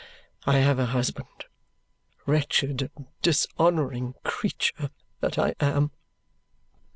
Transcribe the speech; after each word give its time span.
I 0.47 0.57
have 0.57 0.79
a 0.79 0.87
husband, 0.87 1.45
wretched 2.25 2.89
and 2.95 3.05
dishonouring 3.21 4.15
creature 4.23 4.89
that 5.19 5.37
I 5.37 5.53
am!" 5.59 5.91